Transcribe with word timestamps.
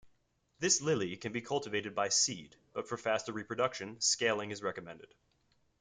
This 0.57 0.81
lily 0.81 1.15
can 1.15 1.31
be 1.31 1.41
cultivated 1.43 1.93
by 1.93 2.09
seed, 2.09 2.55
but 2.73 2.89
for 2.89 2.97
faster 2.97 3.31
reproduction 3.33 4.01
scaling 4.01 4.49
is 4.49 4.63
recommended. 4.63 5.13